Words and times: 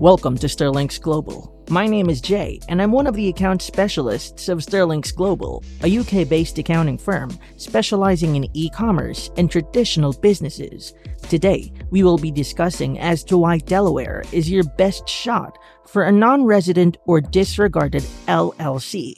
Welcome 0.00 0.38
to 0.38 0.46
Sterlinx 0.46 1.00
Global. 1.00 1.52
My 1.70 1.88
name 1.88 2.08
is 2.08 2.20
Jay, 2.20 2.60
and 2.68 2.80
I'm 2.80 2.92
one 2.92 3.08
of 3.08 3.16
the 3.16 3.28
account 3.30 3.60
specialists 3.60 4.48
of 4.48 4.60
Sterlinx 4.60 5.12
Global, 5.12 5.64
a 5.82 5.98
UK 5.98 6.28
based 6.28 6.56
accounting 6.56 6.96
firm 6.96 7.36
specializing 7.56 8.36
in 8.36 8.48
e 8.56 8.70
commerce 8.70 9.28
and 9.36 9.50
traditional 9.50 10.12
businesses. 10.12 10.94
Today, 11.28 11.72
we 11.90 12.04
will 12.04 12.16
be 12.16 12.30
discussing 12.30 13.00
as 13.00 13.24
to 13.24 13.36
why 13.38 13.58
Delaware 13.58 14.22
is 14.30 14.48
your 14.48 14.62
best 14.62 15.08
shot 15.08 15.58
for 15.88 16.04
a 16.04 16.12
non 16.12 16.44
resident 16.44 16.96
or 17.06 17.20
disregarded 17.20 18.04
LLC. 18.28 19.14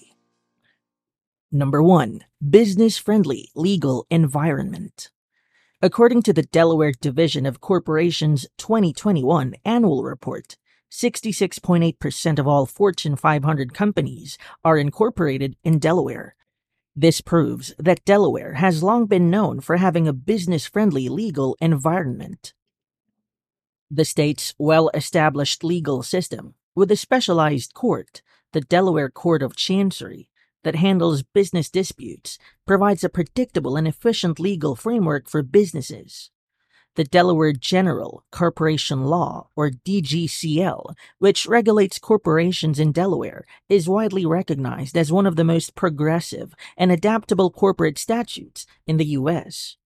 Number 1.52 1.82
1 1.82 2.24
Business 2.48 2.96
Friendly 2.96 3.50
Legal 3.54 4.06
Environment. 4.08 5.10
According 5.82 6.22
to 6.22 6.32
the 6.32 6.42
Delaware 6.42 6.92
Division 6.98 7.44
of 7.44 7.60
Corporations 7.60 8.46
2021 8.56 9.56
annual 9.66 10.05
report, 10.05 10.56
66.8% 10.90 12.38
of 12.38 12.48
all 12.48 12.66
Fortune 12.66 13.16
500 13.16 13.72
companies 13.72 14.36
are 14.64 14.76
incorporated 14.76 15.56
in 15.62 15.78
Delaware. 15.78 16.34
This 16.96 17.20
proves 17.20 17.72
that 17.78 18.04
Delaware 18.04 18.54
has 18.54 18.82
long 18.82 19.06
been 19.06 19.30
known 19.30 19.60
for 19.60 19.76
having 19.76 20.08
a 20.08 20.12
business 20.12 20.66
friendly 20.66 21.08
legal 21.08 21.56
environment. 21.60 22.52
The 23.90 24.04
state's 24.04 24.54
well 24.58 24.90
established 24.92 25.62
legal 25.62 26.02
system, 26.02 26.54
with 26.74 26.91
a 26.91 26.96
specialized 26.96 27.74
court, 27.74 28.22
the 28.52 28.60
Delaware 28.60 29.10
Court 29.10 29.42
of 29.42 29.56
Chancery, 29.56 30.28
that 30.64 30.74
handles 30.74 31.22
business 31.22 31.70
disputes 31.70 32.38
provides 32.66 33.04
a 33.04 33.08
predictable 33.08 33.77
and 33.77 33.88
efficient 33.88 34.38
legal 34.38 34.77
framework 34.77 35.28
for 35.28 35.42
businesses. 35.42 36.30
The 36.96 37.04
Delaware 37.04 37.52
General 37.52 38.24
Corporation 38.32 39.04
Law, 39.04 39.48
or 39.54 39.70
DGCL, 39.70 40.94
which 41.18 41.46
regulates 41.46 42.00
corporations 42.00 42.80
in 42.80 42.91
Delaware, 42.91 43.47
is 43.69 43.88
widely 43.88 44.27
recognized 44.27 44.97
as 44.97 45.12
one 45.12 45.24
of 45.24 45.36
the 45.36 45.44
most 45.44 45.77
progressive 45.77 46.52
and 46.77 46.91
adaptable 46.91 47.50
corporate 47.50 47.97
statutes 47.97 48.66
in 48.88 48.97
the 48.97 49.05
U.S. 49.06 49.77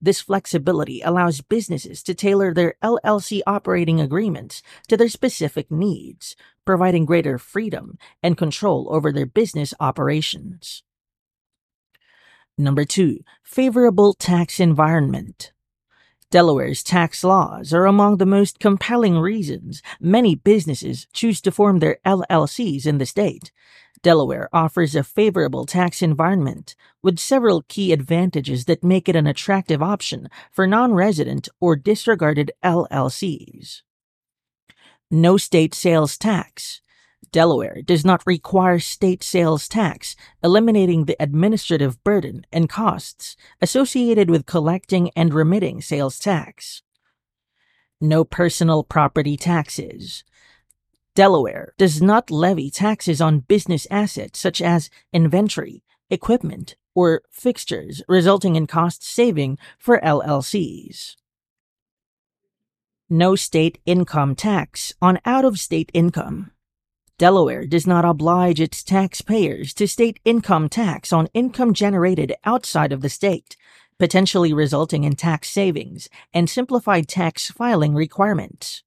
This 0.00 0.20
flexibility 0.20 1.00
allows 1.00 1.40
businesses 1.40 2.02
to 2.04 2.14
tailor 2.14 2.52
their 2.52 2.74
LLC 2.84 3.40
operating 3.46 4.00
agreements 4.00 4.62
to 4.88 4.96
their 4.96 5.08
specific 5.08 5.72
needs, 5.72 6.36
providing 6.64 7.04
greater 7.04 7.38
freedom 7.38 7.98
and 8.22 8.36
control 8.36 8.86
over 8.90 9.10
their 9.10 9.26
business 9.26 9.72
operations. 9.80 10.82
Number 12.56 12.84
two, 12.84 13.24
favorable 13.42 14.12
tax 14.12 14.60
environment. 14.60 15.53
Delaware's 16.34 16.82
tax 16.82 17.22
laws 17.22 17.72
are 17.72 17.86
among 17.86 18.16
the 18.16 18.26
most 18.26 18.58
compelling 18.58 19.20
reasons 19.20 19.80
many 20.00 20.34
businesses 20.34 21.06
choose 21.12 21.40
to 21.40 21.52
form 21.52 21.78
their 21.78 21.98
LLCs 22.04 22.86
in 22.86 22.98
the 22.98 23.06
state. 23.06 23.52
Delaware 24.02 24.48
offers 24.52 24.96
a 24.96 25.04
favorable 25.04 25.64
tax 25.64 26.02
environment 26.02 26.74
with 27.04 27.20
several 27.20 27.62
key 27.68 27.92
advantages 27.92 28.64
that 28.64 28.82
make 28.82 29.08
it 29.08 29.14
an 29.14 29.28
attractive 29.28 29.80
option 29.80 30.28
for 30.50 30.66
non 30.66 30.92
resident 30.92 31.48
or 31.60 31.76
disregarded 31.76 32.50
LLCs. 32.64 33.82
No 35.12 35.36
state 35.36 35.72
sales 35.72 36.18
tax. 36.18 36.80
Delaware 37.34 37.82
does 37.84 38.04
not 38.04 38.22
require 38.26 38.78
state 38.78 39.24
sales 39.24 39.66
tax, 39.66 40.14
eliminating 40.44 41.06
the 41.06 41.16
administrative 41.18 42.00
burden 42.04 42.46
and 42.52 42.68
costs 42.68 43.36
associated 43.60 44.30
with 44.30 44.46
collecting 44.46 45.10
and 45.16 45.34
remitting 45.34 45.82
sales 45.82 46.20
tax. 46.20 46.82
No 48.00 48.24
personal 48.24 48.84
property 48.84 49.36
taxes. 49.36 50.22
Delaware 51.16 51.74
does 51.76 52.00
not 52.00 52.30
levy 52.30 52.70
taxes 52.70 53.20
on 53.20 53.40
business 53.40 53.88
assets 53.90 54.38
such 54.38 54.62
as 54.62 54.88
inventory, 55.12 55.82
equipment, 56.10 56.76
or 56.94 57.22
fixtures, 57.32 58.00
resulting 58.06 58.54
in 58.54 58.68
cost 58.68 59.02
saving 59.02 59.58
for 59.76 60.00
LLCs. 60.02 61.16
No 63.10 63.34
state 63.34 63.80
income 63.84 64.36
tax 64.36 64.94
on 65.02 65.18
out 65.24 65.44
of 65.44 65.58
state 65.58 65.90
income. 65.92 66.52
Delaware 67.18 67.64
does 67.66 67.86
not 67.86 68.04
oblige 68.04 68.60
its 68.60 68.82
taxpayers 68.82 69.72
to 69.74 69.86
state 69.86 70.20
income 70.24 70.68
tax 70.68 71.12
on 71.12 71.28
income 71.34 71.72
generated 71.72 72.34
outside 72.44 72.92
of 72.92 73.02
the 73.02 73.08
state, 73.08 73.56
potentially 73.98 74.52
resulting 74.52 75.04
in 75.04 75.14
tax 75.14 75.48
savings 75.48 76.08
and 76.32 76.50
simplified 76.50 77.08
tax 77.08 77.50
filing 77.50 77.94
requirements 77.94 78.82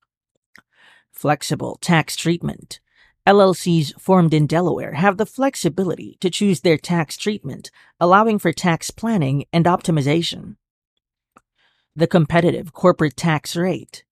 flexible 1.18 1.80
tax 1.82 2.16
treatment. 2.16 2.80
LLCs 3.28 4.00
formed 4.00 4.34
in 4.34 4.46
Delaware 4.46 4.94
have 4.94 5.18
the 5.18 5.26
flexibility 5.26 6.16
to 6.22 6.30
choose 6.30 6.62
their 6.62 6.78
tax 6.78 7.18
treatment, 7.18 7.72
allowing 8.00 8.38
for 8.40 8.54
tax 8.54 8.92
planning 8.92 9.46
and 9.52 9.66
optimization. 9.66 10.56
The 11.96 12.08
competitive 12.08 12.72
corporate 12.72 13.18
tax 13.18 13.56
rate. 13.56 14.04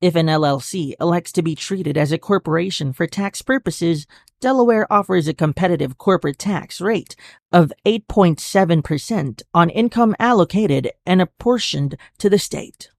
If 0.00 0.14
an 0.14 0.28
LLC 0.28 0.94
elects 0.98 1.30
to 1.32 1.42
be 1.42 1.54
treated 1.54 1.98
as 1.98 2.10
a 2.10 2.16
corporation 2.16 2.94
for 2.94 3.06
tax 3.06 3.42
purposes, 3.42 4.06
Delaware 4.40 4.90
offers 4.90 5.28
a 5.28 5.34
competitive 5.34 5.98
corporate 5.98 6.38
tax 6.38 6.80
rate 6.80 7.14
of 7.52 7.70
8.7% 7.84 9.42
on 9.52 9.68
income 9.68 10.16
allocated 10.18 10.90
and 11.04 11.20
apportioned 11.20 11.98
to 12.16 12.30
the 12.30 12.38
state. 12.38 12.90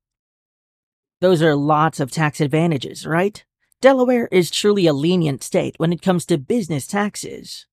Those 1.21 1.41
are 1.41 1.55
lots 1.55 1.99
of 1.99 2.11
tax 2.11 2.39
advantages, 2.39 3.07
right? 3.07 3.43
Delaware 3.81 4.27
is 4.31 4.51
truly 4.51 4.85
a 4.85 4.93
lenient 4.93 5.43
state 5.43 5.73
when 5.77 5.91
it 5.91 6.03
comes 6.03 6.23
to 6.27 6.37
business 6.37 6.85
taxes. 6.85 7.65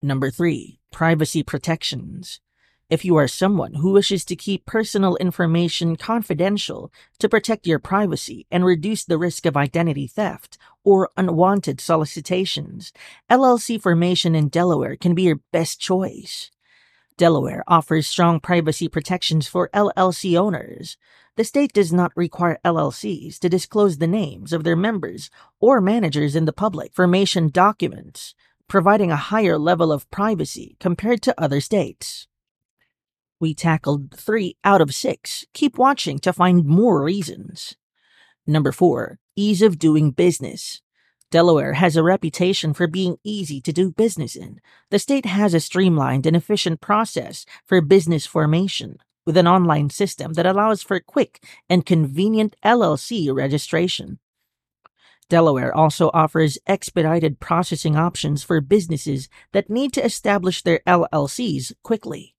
Number 0.00 0.30
3. 0.30 0.78
Privacy 0.92 1.42
protections. 1.42 2.40
If 2.90 3.02
you 3.02 3.16
are 3.16 3.26
someone 3.26 3.74
who 3.74 3.92
wishes 3.92 4.26
to 4.26 4.36
keep 4.36 4.66
personal 4.66 5.16
information 5.16 5.96
confidential 5.96 6.92
to 7.18 7.30
protect 7.30 7.66
your 7.66 7.78
privacy 7.78 8.46
and 8.50 8.62
reduce 8.62 9.04
the 9.04 9.16
risk 9.16 9.46
of 9.46 9.56
identity 9.56 10.06
theft 10.06 10.58
or 10.84 11.08
unwanted 11.16 11.80
solicitations, 11.80 12.92
LLC 13.30 13.80
formation 13.80 14.34
in 14.34 14.48
Delaware 14.48 14.96
can 14.96 15.14
be 15.14 15.22
your 15.22 15.40
best 15.50 15.80
choice. 15.80 16.50
Delaware 17.16 17.64
offers 17.66 18.06
strong 18.06 18.38
privacy 18.38 18.88
protections 18.88 19.48
for 19.48 19.70
LLC 19.72 20.38
owners. 20.38 20.98
The 21.36 21.44
state 21.44 21.72
does 21.72 21.90
not 21.90 22.12
require 22.14 22.58
LLCs 22.66 23.38
to 23.38 23.48
disclose 23.48 23.96
the 23.96 24.06
names 24.06 24.52
of 24.52 24.62
their 24.62 24.76
members 24.76 25.30
or 25.58 25.80
managers 25.80 26.36
in 26.36 26.44
the 26.44 26.52
public 26.52 26.92
formation 26.92 27.48
documents, 27.48 28.34
providing 28.68 29.10
a 29.10 29.16
higher 29.16 29.56
level 29.56 29.90
of 29.90 30.10
privacy 30.10 30.76
compared 30.80 31.22
to 31.22 31.40
other 31.40 31.62
states. 31.62 32.28
We 33.44 33.52
tackled 33.52 34.14
three 34.16 34.56
out 34.64 34.80
of 34.80 34.94
six. 34.94 35.44
Keep 35.52 35.76
watching 35.76 36.18
to 36.20 36.32
find 36.32 36.64
more 36.64 37.04
reasons. 37.04 37.76
Number 38.46 38.72
four, 38.72 39.18
ease 39.36 39.60
of 39.60 39.78
doing 39.78 40.12
business. 40.12 40.80
Delaware 41.30 41.74
has 41.74 41.94
a 41.94 42.02
reputation 42.02 42.72
for 42.72 42.86
being 42.86 43.18
easy 43.22 43.60
to 43.60 43.70
do 43.70 43.92
business 43.92 44.34
in. 44.34 44.62
The 44.90 44.98
state 44.98 45.26
has 45.26 45.52
a 45.52 45.60
streamlined 45.60 46.24
and 46.24 46.34
efficient 46.34 46.80
process 46.80 47.44
for 47.66 47.82
business 47.82 48.24
formation, 48.24 48.96
with 49.26 49.36
an 49.36 49.46
online 49.46 49.90
system 49.90 50.32
that 50.32 50.46
allows 50.46 50.82
for 50.82 50.98
quick 50.98 51.44
and 51.68 51.84
convenient 51.84 52.56
LLC 52.64 53.30
registration. 53.30 54.20
Delaware 55.28 55.76
also 55.76 56.10
offers 56.14 56.56
expedited 56.66 57.40
processing 57.40 57.94
options 57.94 58.42
for 58.42 58.62
businesses 58.62 59.28
that 59.52 59.68
need 59.68 59.92
to 59.92 60.02
establish 60.02 60.62
their 60.62 60.80
LLCs 60.86 61.74
quickly. 61.82 62.33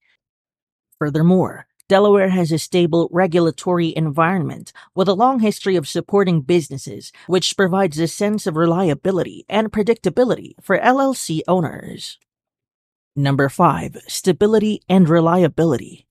Furthermore, 1.00 1.68
Delaware 1.88 2.30
has 2.30 2.52
a 2.52 2.58
stable 2.58 3.10
regulatory 3.12 3.94
environment 3.96 4.74
with 4.96 5.08
a 5.08 5.14
long 5.14 5.40
history 5.40 5.76
of 5.76 5.88
supporting 5.88 6.42
businesses, 6.42 7.12
which 7.28 7.56
provides 7.56 8.00
a 8.00 8.08
sense 8.08 8.48
of 8.48 8.56
reliability 8.56 9.46
and 9.48 9.72
predictability 9.72 10.54
for 10.62 10.80
LLC 10.80 11.42
owners. 11.48 12.18
Number 13.16 13.50
5. 13.50 13.98
Stability 14.08 14.82
and 14.90 15.08
reliability. 15.08 16.08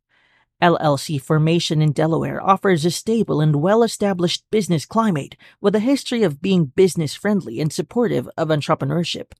LLC 0.62 1.20
formation 1.20 1.82
in 1.82 1.92
Delaware 1.92 2.40
offers 2.40 2.84
a 2.84 2.90
stable 2.90 3.40
and 3.40 3.56
well 3.56 3.82
established 3.82 4.44
business 4.50 4.86
climate 4.86 5.36
with 5.60 5.74
a 5.74 5.80
history 5.80 6.22
of 6.22 6.40
being 6.40 6.66
business 6.66 7.14
friendly 7.14 7.60
and 7.60 7.72
supportive 7.72 8.28
of 8.36 8.48
entrepreneurship. 8.48 9.32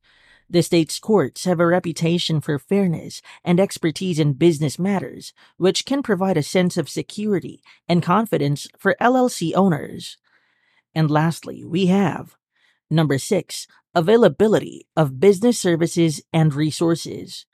The 0.48 0.62
state's 0.62 0.98
courts 0.98 1.44
have 1.44 1.58
a 1.58 1.66
reputation 1.66 2.40
for 2.40 2.58
fairness 2.58 3.22
and 3.44 3.58
expertise 3.58 4.18
in 4.18 4.34
business 4.34 4.78
matters, 4.78 5.32
which 5.56 5.86
can 5.86 6.02
provide 6.02 6.36
a 6.36 6.42
sense 6.42 6.76
of 6.76 6.88
security 6.88 7.62
and 7.88 8.02
confidence 8.02 8.68
for 8.78 8.96
LLC 9.00 9.52
owners. 9.54 10.18
And 10.94 11.10
lastly, 11.10 11.64
we 11.64 11.86
have 11.86 12.36
number 12.90 13.18
six, 13.18 13.66
availability 13.94 14.86
of 14.96 15.18
business 15.18 15.58
services 15.58 16.22
and 16.32 16.54
resources. 16.54 17.46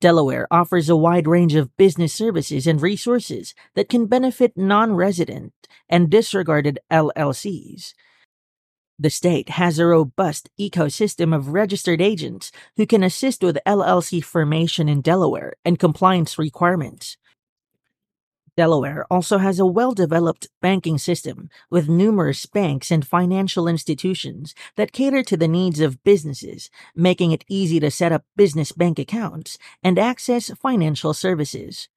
Delaware 0.00 0.46
offers 0.50 0.88
a 0.88 0.96
wide 0.96 1.28
range 1.28 1.54
of 1.54 1.76
business 1.76 2.12
services 2.12 2.66
and 2.66 2.80
resources 2.80 3.54
that 3.74 3.88
can 3.88 4.06
benefit 4.06 4.56
non 4.56 4.94
resident 4.94 5.52
and 5.88 6.10
disregarded 6.10 6.78
LLCs. 6.90 7.92
The 9.02 9.08
state 9.08 9.48
has 9.48 9.78
a 9.78 9.86
robust 9.86 10.50
ecosystem 10.60 11.34
of 11.34 11.54
registered 11.54 12.02
agents 12.02 12.52
who 12.76 12.84
can 12.84 13.02
assist 13.02 13.42
with 13.42 13.56
LLC 13.66 14.22
formation 14.22 14.90
in 14.90 15.00
Delaware 15.00 15.54
and 15.64 15.78
compliance 15.78 16.38
requirements. 16.38 17.16
Delaware 18.58 19.06
also 19.10 19.38
has 19.38 19.58
a 19.58 19.64
well 19.64 19.92
developed 19.92 20.48
banking 20.60 20.98
system 20.98 21.48
with 21.70 21.88
numerous 21.88 22.44
banks 22.44 22.90
and 22.90 23.06
financial 23.06 23.66
institutions 23.66 24.54
that 24.76 24.92
cater 24.92 25.22
to 25.22 25.36
the 25.38 25.48
needs 25.48 25.80
of 25.80 26.04
businesses, 26.04 26.68
making 26.94 27.32
it 27.32 27.46
easy 27.48 27.80
to 27.80 27.90
set 27.90 28.12
up 28.12 28.26
business 28.36 28.70
bank 28.70 28.98
accounts 28.98 29.56
and 29.82 29.98
access 29.98 30.50
financial 30.50 31.14
services. 31.14 31.88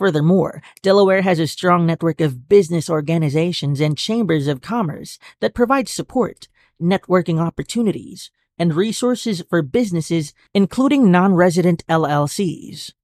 Furthermore, 0.00 0.62
Delaware 0.80 1.20
has 1.20 1.38
a 1.38 1.46
strong 1.46 1.84
network 1.84 2.22
of 2.22 2.48
business 2.48 2.88
organizations 2.88 3.82
and 3.82 3.98
chambers 3.98 4.46
of 4.46 4.62
commerce 4.62 5.18
that 5.40 5.52
provide 5.52 5.90
support, 5.90 6.48
networking 6.80 7.38
opportunities, 7.38 8.30
and 8.58 8.72
resources 8.72 9.42
for 9.50 9.60
businesses, 9.60 10.32
including 10.54 11.10
non 11.10 11.34
resident 11.34 11.86
LLCs. 11.86 12.94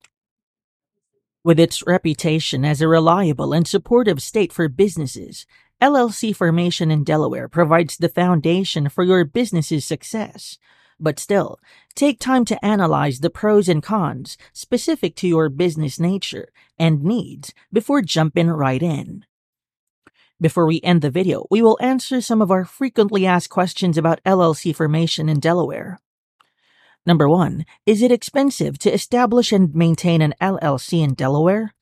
With 1.44 1.60
its 1.60 1.87
reputation 1.87 2.64
as 2.64 2.81
a 2.81 2.88
reliable 2.88 3.52
and 3.52 3.69
supportive 3.69 4.22
state 4.22 4.50
for 4.50 4.66
businesses, 4.66 5.44
LLC 5.82 6.34
formation 6.34 6.90
in 6.90 7.04
Delaware 7.04 7.46
provides 7.46 7.99
the 7.99 8.08
foundation 8.08 8.88
for 8.88 9.04
your 9.04 9.26
business's 9.26 9.84
success. 9.84 10.56
But 10.98 11.19
still, 11.19 11.58
take 11.94 12.19
time 12.19 12.44
to 12.46 12.64
analyze 12.64 13.20
the 13.20 13.31
pros 13.31 13.69
and 13.69 13.82
cons 13.82 14.38
specific 14.52 15.14
to 15.16 15.28
your 15.28 15.48
business 15.48 16.00
nature 16.00 16.48
and 16.78 17.04
needs 17.04 17.52
before 17.72 18.00
jumping 18.00 18.48
right 18.48 18.82
in. 18.82 19.25
Before 20.40 20.66
we 20.66 20.81
end 20.82 21.02
the 21.02 21.10
video, 21.10 21.46
we 21.50 21.62
will 21.62 21.78
answer 21.81 22.20
some 22.20 22.43
of 22.43 22.50
our 22.50 22.64
frequently 22.64 23.26
asked 23.26 23.50
questions 23.50 23.96
about 23.96 24.22
LLC 24.25 24.75
formation 24.75 25.28
in 25.28 25.40
Delaware. 25.40 25.98
Number 27.06 27.28
one, 27.28 27.64
is 27.87 28.02
it 28.02 28.10
expensive 28.10 28.78
to 28.81 28.92
establish 28.92 29.52
and 29.52 29.75
maintain 29.75 30.20
an 30.20 30.34
LLC 30.40 31.02
in 31.02 31.14
Delaware? 31.14 31.72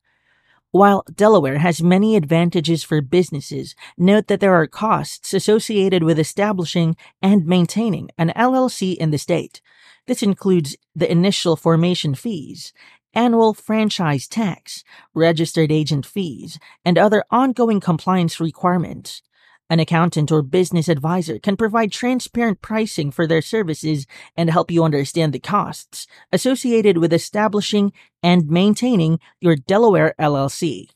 While 0.75 1.05
Delaware 1.15 1.59
has 1.59 1.81
many 1.81 2.17
advantages 2.17 2.83
for 2.83 2.99
businesses, 2.99 3.75
note 3.97 4.27
that 4.27 4.41
there 4.41 4.55
are 4.55 4.67
costs 4.67 5.33
associated 5.33 6.03
with 6.03 6.19
establishing 6.19 6.97
and 7.21 7.45
maintaining 7.45 8.09
an 8.17 8.33
LLC 8.35 8.97
in 8.97 9.11
the 9.11 9.17
state. 9.17 9.61
This 10.05 10.21
includes 10.21 10.75
the 10.93 11.09
initial 11.09 11.55
formation 11.55 12.13
fees, 12.13 12.73
annual 13.13 13.53
franchise 13.53 14.27
tax, 14.27 14.83
registered 15.13 15.71
agent 15.71 16.05
fees, 16.05 16.59
and 16.83 16.97
other 16.97 17.23
ongoing 17.31 17.79
compliance 17.79 18.41
requirements. 18.41 19.21
An 19.67 19.79
accountant 19.79 20.31
or 20.31 20.43
business 20.43 20.87
advisor 20.87 21.39
can 21.39 21.57
provide 21.57 21.91
transparent 21.91 22.61
pricing 22.61 23.09
for 23.09 23.25
their 23.25 23.41
services 23.41 24.05
and 24.37 24.49
help 24.49 24.69
you 24.69 24.83
understand 24.83 25.33
the 25.33 25.39
costs 25.39 26.05
associated 26.31 26.99
with 26.99 27.11
establishing 27.11 27.91
and 28.21 28.47
maintaining 28.47 29.19
your 29.41 29.55
Delaware 29.55 30.13
LLC. 30.19 30.89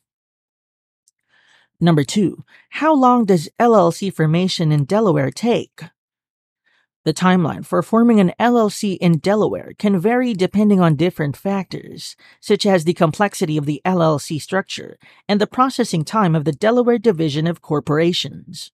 Number 1.81 2.03
two, 2.03 2.43
how 2.69 2.93
long 2.93 3.25
does 3.25 3.49
LLC 3.59 4.13
formation 4.13 4.71
in 4.71 4.85
Delaware 4.85 5.31
take? 5.31 5.81
The 7.09 7.13
timeline 7.15 7.65
for 7.65 7.81
forming 7.81 8.19
an 8.19 8.33
LLC 8.39 8.95
in 9.01 9.17
Delaware 9.17 9.73
can 9.79 9.99
vary 9.99 10.35
depending 10.35 10.79
on 10.79 10.95
different 10.95 11.35
factors, 11.35 12.15
such 12.39 12.67
as 12.67 12.83
the 12.83 12.93
complexity 12.93 13.57
of 13.57 13.65
the 13.65 13.81
LLC 13.83 14.39
structure 14.39 14.99
and 15.27 15.41
the 15.41 15.47
processing 15.47 16.05
time 16.05 16.35
of 16.35 16.45
the 16.45 16.51
Delaware 16.51 16.99
Division 16.99 17.47
of 17.47 17.63
Corporations. 17.63 18.71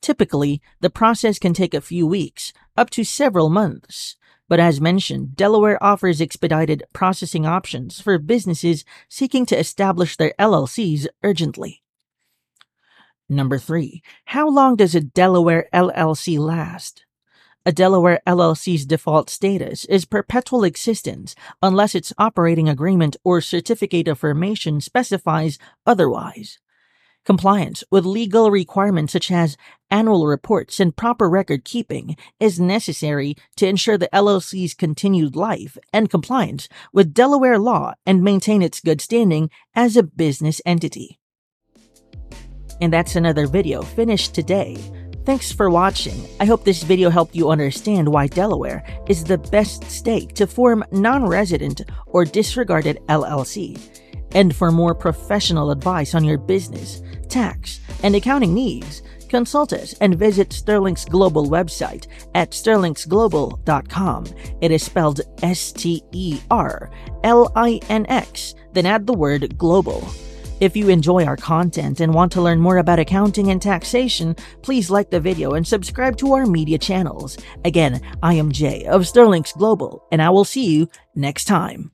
Typically, 0.00 0.62
the 0.80 0.88
process 0.88 1.38
can 1.38 1.52
take 1.52 1.74
a 1.74 1.82
few 1.82 2.06
weeks, 2.06 2.54
up 2.78 2.88
to 2.88 3.04
several 3.04 3.50
months. 3.50 4.16
But 4.48 4.58
as 4.58 4.80
mentioned, 4.80 5.36
Delaware 5.36 5.76
offers 5.84 6.22
expedited 6.22 6.82
processing 6.94 7.44
options 7.44 8.00
for 8.00 8.16
businesses 8.16 8.86
seeking 9.10 9.44
to 9.44 9.58
establish 9.58 10.16
their 10.16 10.32
LLCs 10.38 11.08
urgently. 11.22 11.82
Number 13.28 13.58
three, 13.58 14.02
how 14.24 14.48
long 14.48 14.76
does 14.76 14.94
a 14.94 15.02
Delaware 15.02 15.68
LLC 15.74 16.38
last? 16.38 17.03
A 17.66 17.72
Delaware 17.72 18.20
LLC's 18.26 18.84
default 18.84 19.30
status 19.30 19.86
is 19.86 20.04
perpetual 20.04 20.64
existence 20.64 21.34
unless 21.62 21.94
its 21.94 22.12
operating 22.18 22.68
agreement 22.68 23.16
or 23.24 23.40
certificate 23.40 24.06
of 24.06 24.18
formation 24.18 24.82
specifies 24.82 25.58
otherwise. 25.86 26.58
Compliance 27.24 27.82
with 27.90 28.04
legal 28.04 28.50
requirements 28.50 29.14
such 29.14 29.30
as 29.30 29.56
annual 29.90 30.26
reports 30.26 30.78
and 30.78 30.94
proper 30.94 31.26
record 31.26 31.64
keeping 31.64 32.18
is 32.38 32.60
necessary 32.60 33.34
to 33.56 33.66
ensure 33.66 33.96
the 33.96 34.10
LLC's 34.12 34.74
continued 34.74 35.34
life 35.34 35.78
and 35.90 36.10
compliance 36.10 36.68
with 36.92 37.14
Delaware 37.14 37.58
law 37.58 37.94
and 38.04 38.22
maintain 38.22 38.60
its 38.60 38.80
good 38.80 39.00
standing 39.00 39.48
as 39.74 39.96
a 39.96 40.02
business 40.02 40.60
entity. 40.66 41.18
And 42.82 42.92
that's 42.92 43.16
another 43.16 43.46
video 43.46 43.80
finished 43.80 44.34
today. 44.34 44.76
Thanks 45.24 45.50
for 45.50 45.70
watching. 45.70 46.28
I 46.38 46.44
hope 46.44 46.64
this 46.64 46.82
video 46.82 47.08
helped 47.08 47.34
you 47.34 47.48
understand 47.48 48.06
why 48.06 48.26
Delaware 48.26 48.84
is 49.08 49.24
the 49.24 49.38
best 49.38 49.84
state 49.84 50.34
to 50.34 50.46
form 50.46 50.84
non-resident 50.92 51.80
or 52.06 52.26
disregarded 52.26 52.98
LLC. 53.08 53.80
And 54.32 54.54
for 54.54 54.70
more 54.70 54.94
professional 54.94 55.70
advice 55.70 56.14
on 56.14 56.24
your 56.24 56.36
business, 56.36 57.00
tax, 57.28 57.80
and 58.02 58.14
accounting 58.14 58.52
needs, 58.52 59.02
consult 59.28 59.72
us 59.72 59.94
and 59.94 60.18
visit 60.18 60.50
Sterlinx 60.50 61.08
Global 61.08 61.46
website 61.46 62.06
at 62.34 62.50
sterlinxglobal.com. 62.50 64.26
It 64.60 64.70
is 64.72 64.82
spelled 64.82 65.22
S 65.42 65.72
T 65.72 66.02
E 66.12 66.38
R 66.50 66.90
L 67.22 67.50
I 67.56 67.80
N 67.88 68.04
X, 68.10 68.54
then 68.74 68.84
add 68.84 69.06
the 69.06 69.14
word 69.14 69.56
global. 69.56 70.06
If 70.60 70.76
you 70.76 70.88
enjoy 70.88 71.24
our 71.24 71.36
content 71.36 72.00
and 72.00 72.14
want 72.14 72.30
to 72.32 72.40
learn 72.40 72.60
more 72.60 72.78
about 72.78 73.00
accounting 73.00 73.50
and 73.50 73.60
taxation, 73.60 74.36
please 74.62 74.88
like 74.88 75.10
the 75.10 75.18
video 75.18 75.54
and 75.54 75.66
subscribe 75.66 76.16
to 76.18 76.32
our 76.32 76.46
media 76.46 76.78
channels. 76.78 77.36
Again, 77.64 78.00
I 78.22 78.34
am 78.34 78.52
Jay 78.52 78.84
of 78.86 79.02
Sterlinx 79.02 79.56
Global, 79.56 80.06
and 80.12 80.22
I 80.22 80.30
will 80.30 80.44
see 80.44 80.66
you 80.66 80.88
next 81.14 81.46
time. 81.46 81.90